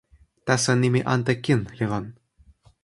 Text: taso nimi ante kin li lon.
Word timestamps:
taso 0.45 0.71
nimi 0.81 0.99
ante 1.13 1.33
kin 1.43 1.61
li 1.77 1.85
lon. 1.91 2.05